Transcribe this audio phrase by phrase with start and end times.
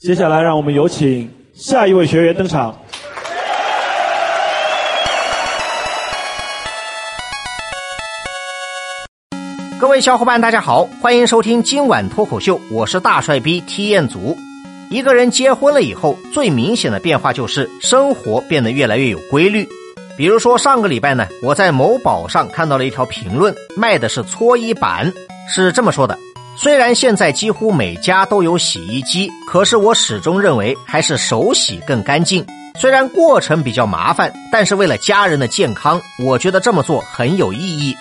[0.00, 2.74] 接下来，让我们有请下一位学员登场。
[9.78, 14.38] 各位小伙伴，大家好，欢迎收听今晚脱口秀，我是大帅逼 T 彦祖。
[14.88, 19.68] 一个人结婚了以后，最明显的变化就是生活变得越来越有规律。
[20.16, 25.12] 比如说上个礼拜呢，我在某宝上看到了一条评论，卖的是搓衣板，
[25.46, 26.18] 是这么说的：
[26.62, 32.44] 虽然现在几乎每家都有洗衣机，可是我始终认为还是手洗更干净。
[32.78, 37.96] 虽然过程比较麻烦，但是为了家人的健康，我觉得这么做很有意义。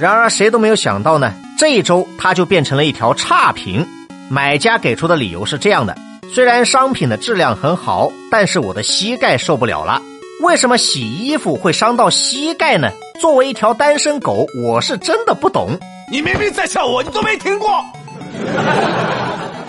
[0.00, 3.86] 然而谁都没有想到呢，这一周它就变成了一条差评。
[4.28, 5.96] 买家给出的理由是这样的：
[6.34, 10.02] 虽然商品的质量很好，但是我的膝盖受不了了。
[10.42, 12.90] 为什么洗衣服会伤到膝盖呢？
[13.20, 15.78] 作为一条单身狗，我是真的不懂。
[16.10, 17.84] 你明明在笑我，你都没听过。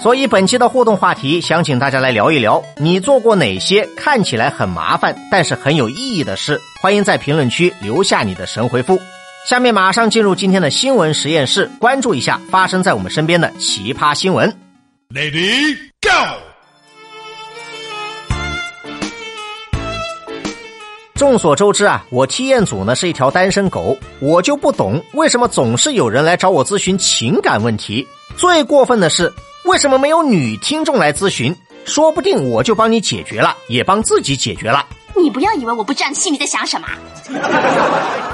[0.00, 6.58] 所以本期的互动话题，想请大家来聊一聊，你做过哪些看起来很麻烦，但是很有意义的事？
[6.80, 8.98] 欢迎在评论区留下你的神回复。
[9.46, 14.50] 下面马上进入今天的新闻实验室，关注一下发生在我们身边的奇葩新闻。
[15.14, 16.49] Lady Go！
[21.20, 28.08] 众所周知啊，我 T 验组呢是一条单身狗，我就不懂为什么总是有人来找我咨询情感问题。
[28.38, 29.30] 最过分的是，
[29.66, 31.54] 为什么没有女听众来咨询？
[31.84, 34.86] 说不定我就帮你解决了，也帮自己解决了。
[35.14, 36.88] 你不要以为我不知道你心里在想什么。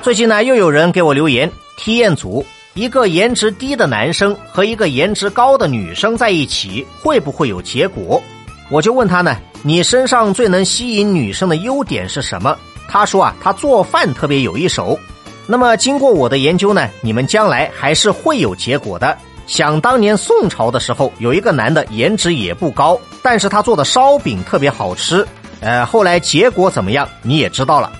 [0.00, 8.22] 最近呢，又有人给我留言，体验组一个颜值低的男生和一个颜值高的女生在一起，会不会有结果？
[8.70, 12.56] 我就问他呢，你身上最能吸引女生的优点是什么？
[12.90, 14.98] 他说啊，他做饭特别有一手。
[15.46, 19.16] 那么经过我的研究呢，你们将来还是会有结果的。
[19.46, 25.26] 想当年宋朝的时候，有一个男的颜值也不高，但是他做的烧饼特别好吃。
[25.60, 27.92] 呃，后来结果怎么样，你也知道了。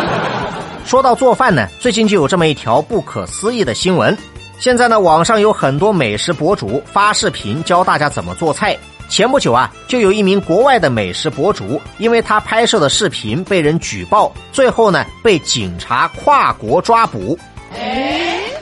[0.84, 4.16] 说到做饭呢，最近就有这么一条不可思议的新闻。
[4.58, 8.76] 现在呢，网上有很多美食博主发视频教大家怎么做菜。
[9.08, 17.38] 前不久啊，就有一名国外的美食博主，因为他拍摄的视频被人举报，最后呢被警察跨国抓捕。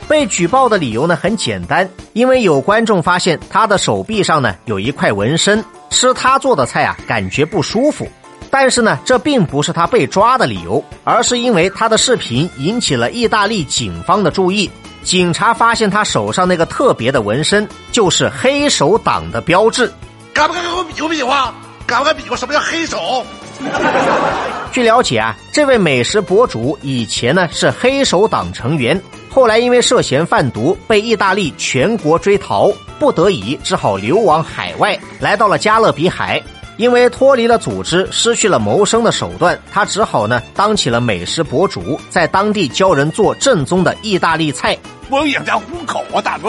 [0.06, 5.64] 被举报的理由呢很简单，因为有观众发现他的手臂上呢有一块纹身。
[5.90, 8.06] 吃他做的菜啊，感觉不舒服。
[8.50, 14.70] 但是呢，这并不是他被抓的理由，而是因为他的视频引起了意大利警方的注意。
[15.02, 19.92] 警察发现他手上那个特别的纹身，就是黑手党的标志。
[20.34, 21.54] 敢不敢跟我比划比划？
[21.86, 23.24] 敢不敢比划什么叫黑手？
[24.72, 29.00] 据了解啊，这位美食博主以前呢是黑手党成员。
[29.30, 36.42] 后来因为涉嫌贩毒，被意大利全国追逃，不得已只好流亡海外，来到了加勒比海。
[36.76, 44.76] 因为脱离了组织，失去了谋生的手段，他只好呢当起了美食博主，在当地教人做正宗的意大利菜。
[45.08, 46.48] 我养家糊口啊，大哥。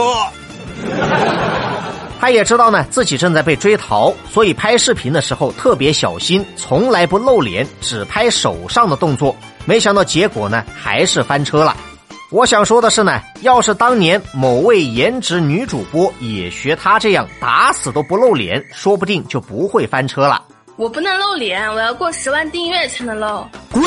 [2.19, 9.35] 他也知道呢自己正在被追逃，所以拍视频的时候特别小心，从来不露脸，只拍手上的动作。
[9.65, 11.75] 没想到结果呢还是翻车了。
[12.31, 20.43] 我想说的是呢，要是当年某位颜值女主播也学他这样打死都不露脸，说不定就不会翻车了。
[20.75, 23.47] 我不能露脸，我要过十万订阅才能露。
[23.71, 23.83] 滚！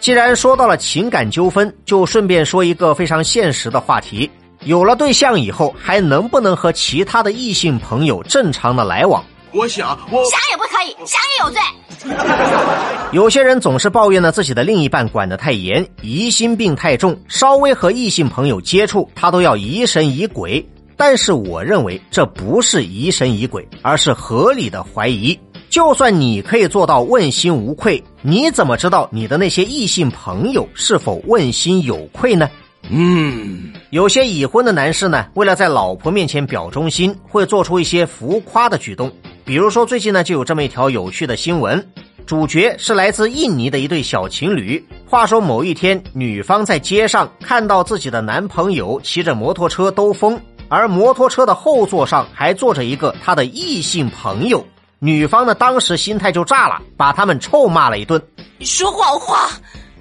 [0.00, 4.30] 既然说到了情感纠纷，就顺便说一个非常现实的话题：
[4.64, 9.22] 有了对象以后，还能不能和其他的异性朋友正常的来往？
[9.52, 11.60] 我想，我想也不可以，想也有罪。
[13.12, 20.66] 有些人总是抱怨呢自己的另一半管得太严，疑心病太重，稍微和异性朋友接触，他都要疑神疑鬼。
[20.96, 25.38] 但是我认为这不是疑神疑鬼，而是合理的怀疑。
[25.70, 32.50] 就算你可以做到问心无愧，你怎么知道你的那些异性朋友是否问心有愧呢？
[32.90, 39.12] 嗯，有些已婚的男士呢，为了在老婆面前表忠心，会做出一些浮夸的举动。
[39.44, 41.86] 比如说，最近呢就有这么一条有趣的新闻，
[42.26, 44.84] 主角是来自印尼的一对小情侣。
[45.06, 54.66] 话说某一天，女方在街上看到自己的男朋友骑着摩托车兜风，而摩托车的后座上还坐着一个她的异性朋友。
[55.02, 58.22] 女方呢当时心态就炸了，把他们臭骂了一顿。
[58.58, 59.48] 你说谎话，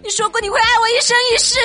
[0.03, 1.57] 你说过你会爱我一生一世。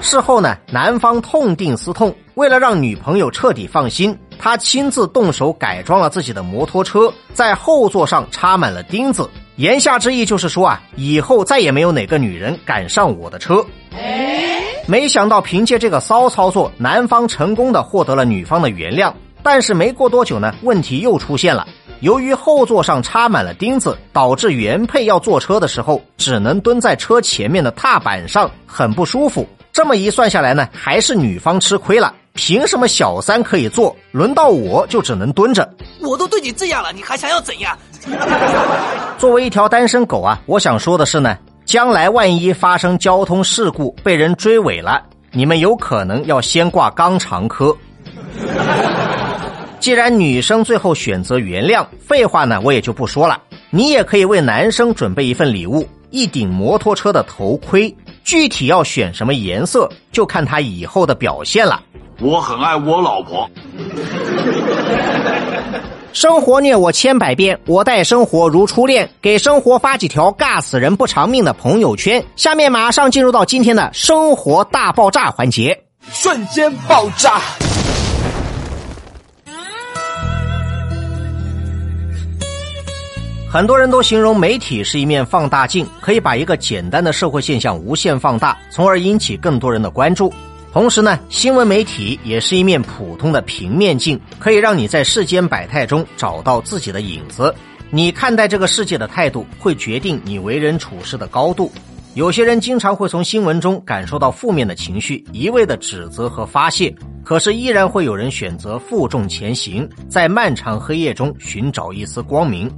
[0.00, 4.18] 事后呢，男方痛定思痛，为了让女朋友彻底放心。
[4.36, 9.30] 他亲自动手改装了自己的摩托车，在后座上插满了钉子。
[9.54, 13.64] 言下之意就是说啊，以后再也没有哪个女人敢上我的车。
[14.88, 19.12] 没想到凭借这个骚操作，男方成功的获得了女方的原谅。
[19.46, 21.68] 但是没过多久呢，问题又出现了。
[22.00, 29.46] 由于后座上插满了钉子，导致原配要坐车的时候只能蹲在车前面的踏板上，很不舒服。
[29.72, 32.12] 这么一算下来呢，还是女方吃亏了。
[32.32, 35.72] 凭什么小三可以坐，轮到我就只能蹲着？
[36.00, 37.78] 我都对你这样了，你还想要怎样？
[39.16, 47.76] 作为一条单身狗啊，我想说的是呢，将来万一发生交通事故被人追尾了，你们有可能要先挂肛肠科。
[49.86, 53.40] 既然女生最后选择原谅，废话呢我也就不说了。
[53.70, 57.96] 你也可以为男生准备一份礼物，一顶摩托车的头盔。
[58.24, 61.80] 具体要选什么颜色，就看他以后的表现了。
[62.18, 63.48] 我很爱我老婆。
[66.12, 69.08] 生活虐我千百遍，我待生活如初恋。
[69.22, 72.20] 给生活发几条尬死人不偿命的朋友圈。
[72.34, 75.80] 下面马上进入到今天的生活大爆炸环节，
[76.10, 77.40] 瞬间爆炸。
[83.56, 90.30] 很多人都形容媒体是一面放大镜，可以把一个简单的社会现象无限放大，从而引起更多人的关注。
[90.74, 97.54] 同时呢，新闻媒体也是一面普通的平面镜，可以让你在世间百态中找到自己的影子。
[97.88, 101.72] 你看待这个世界的态度，会决定你为人处事的高度。
[102.12, 106.94] 有些人经常会从新闻中感受到负面的情绪，一味的指责和发泄，
[107.24, 112.70] 可是依然会有人选择负重前行，在漫长黑夜中寻找一丝光明。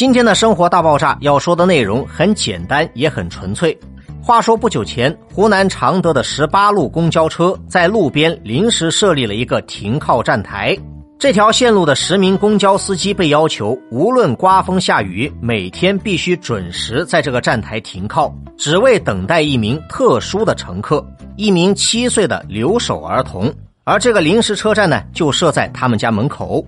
[0.00, 3.78] 今天的生活大爆炸要说的内容很简单，也很纯粹。
[4.22, 10.74] 话说不久前，湖南常德的十八路公交车在路边临时设立了一个停靠站台。
[11.18, 21.06] 这条线路的十名公交司机被要求，无论刮风下雨，每天必须准时在这个站台停靠，只为等待一名特殊的乘客——
[21.36, 23.52] 一名七岁的留守儿童。
[23.84, 26.64] 而这个临时车站呢，就设在他们家门口。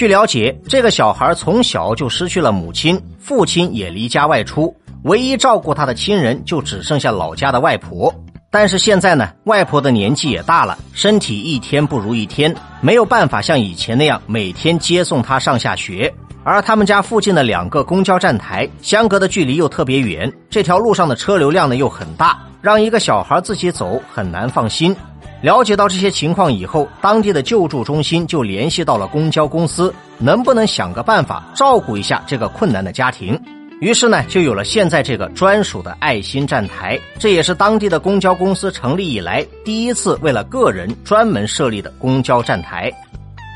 [0.00, 8.10] 据了解，这个小孩从小就失去了母亲，父亲也离家外出，唯一照顾他的亲人就只剩下老家的外婆。
[8.50, 16.10] 但是现在呢，外婆的年纪也大了，身体一天不如一天，没有办法像以前那样每天接送他上下学。
[16.44, 24.96] 而他们家附近的两个公交站台相隔的距离又特别远，这条路上的车流量呢又很大，让一个小孩自己走很难放心。
[25.42, 33.40] 了解到这些情况以后，当地的救助中心就联系到了公交公司，能不能想个办法照顾一下这个困难的家庭？
[33.80, 37.00] 于是呢，就有了现在这个专属的爱心站台。
[37.18, 42.92] 这也是当地的公交公司成立以来第一次为了个人专门设立的公交站台。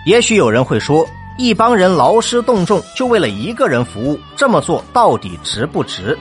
[0.06, 1.06] 也许有人会说，
[1.36, 6.16] 一帮人劳师动众就为了一个人服务，这么做到底值不值？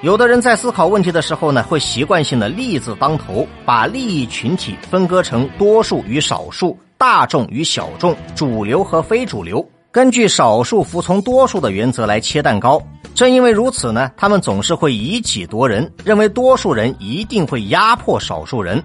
[0.00, 12.80] 有的人在思考问题的时候呢，会习惯性的利字当头，把利益群体分割成多数与少数、大众与小众、主流和非主流，根据少数服从多数的原则来切蛋糕。
[13.12, 18.80] 正因为如此呢，他们总是会以己夺人，认为多数人一定会压迫少数人。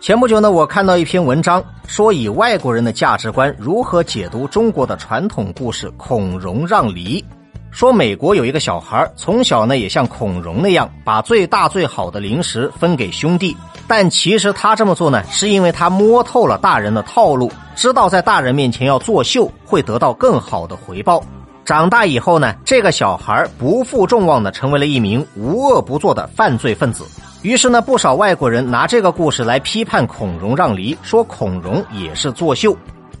[0.00, 7.24] 前不久呢，我看到一篇文章，说以外国人的价值观如何解读中国的传统故事“孔融让梨”。
[7.72, 13.56] 说美国有一个小孩，从小呢也像孔融那样，把最大最好的零食分给兄弟。
[13.88, 21.24] 但其实他这么做呢，是因为他摸透了大人的套路，知道在大人面前要作秀，会得到更好的回报。
[21.64, 27.06] 长大以后呢，这个小孩不负众望的成为了一名无恶不作的犯罪分子。
[27.40, 32.76] 于是呢，不少外国人拿这个故事来批判孔融让梨，说孔融也是作秀。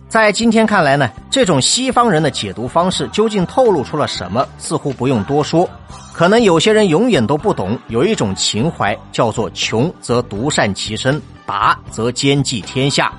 [0.08, 4.46] 在今天看来呢，这种西方人的解读方式究竟透露出了什么？
[4.58, 5.66] 似乎不用多说，
[6.12, 13.10] 可能有些人永远都不懂，有一种情怀叫做“穷则独善其身，达则兼济天下”。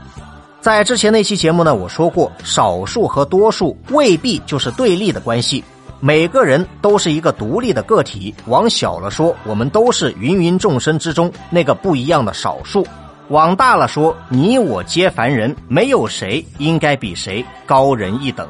[0.61, 5.63] 在之前那期节目呢，我说过，少数和多数未必就是对立的关系，
[5.99, 8.31] 每个人都是一个独立的个体。
[8.45, 12.85] 往小了说，我们都是芸芸众生之中那个不一样的少数。
[13.29, 18.47] 往大了说，你我皆凡人，没有谁应该比谁高人一等。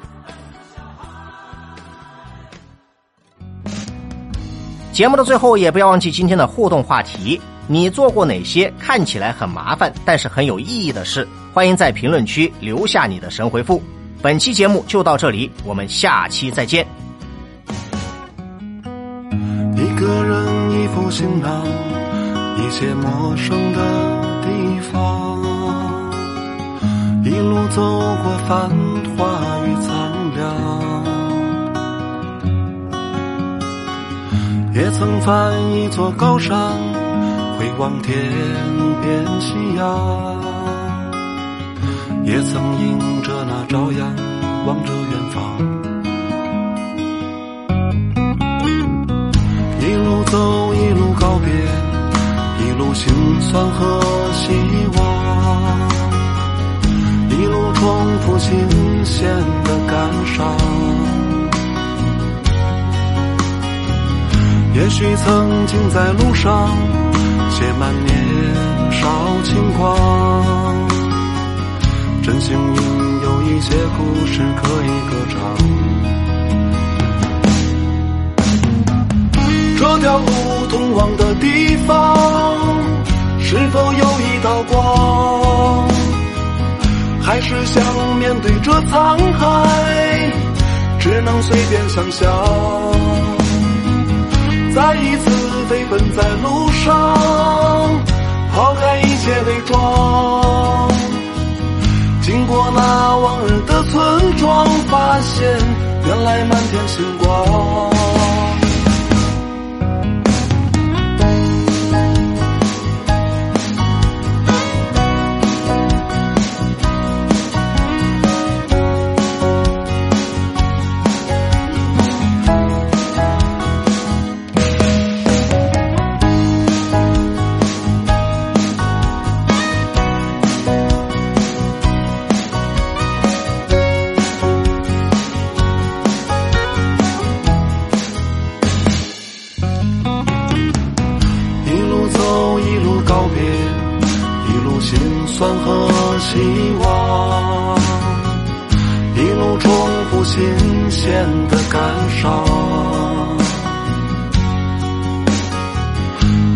[4.92, 11.28] 节目的最后，也不要忘记今天的互动话题：你做过哪些看起来很麻烦，但是很有意义的事？
[11.54, 13.82] 欢迎在评论区留下你的神回复。
[14.22, 16.86] 本期节目就到这里，我们下期再见。
[19.76, 21.66] 一个人，一副行囊，
[22.58, 24.13] 一些陌生的。
[24.44, 24.94] 地方，
[27.24, 28.70] 一路走过繁
[29.16, 29.26] 华
[29.66, 29.92] 与苍
[30.36, 30.42] 凉，
[34.74, 36.54] 也曾翻一座高山，
[37.58, 38.14] 回望天
[39.02, 39.82] 边夕阳。
[42.26, 44.16] 也曾迎着那朝阳，
[44.66, 45.42] 望着远方。
[49.80, 51.52] 一路走，一路告别，
[52.94, 54.00] 心酸和
[54.34, 54.54] 希
[54.96, 55.00] 望，
[57.30, 58.52] 一路重复新
[59.04, 59.28] 鲜
[59.64, 60.56] 的感伤。
[64.76, 66.70] 也许曾经在路上
[67.50, 68.12] 写满年
[68.92, 69.08] 少
[69.44, 70.88] 轻狂，
[72.22, 76.03] 真幸运有一些故事可以歌唱。
[79.84, 80.26] 这条路
[80.70, 82.16] 通往的地方，
[83.42, 85.86] 是否有一道光？
[87.22, 87.84] 还是想
[88.18, 90.32] 面对这沧海，
[91.02, 92.32] 只能随便想象？
[94.74, 95.30] 再一次
[95.68, 98.00] 飞奔在路上，
[98.54, 100.90] 抛开一切伪装，
[102.22, 105.44] 经过那往日的村庄，发现
[106.08, 108.03] 原来满天星光。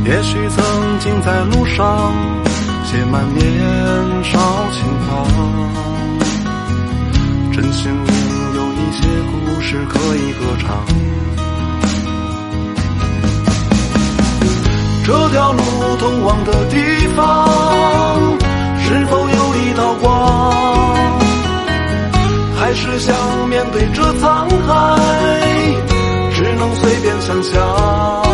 [0.07, 2.13] 也许曾经在路上
[2.85, 3.43] 写满年
[4.23, 4.39] 少
[4.71, 5.27] 轻狂，
[7.51, 7.97] 真幸运
[8.55, 10.85] 有一些故事可以歌唱。
[15.05, 15.59] 这条路
[15.99, 16.77] 通往的地
[17.13, 17.49] 方，
[18.79, 20.53] 是否有一道光？
[22.57, 23.13] 还是想
[23.49, 24.97] 面对这沧海，
[26.33, 28.26] 只能随便想象？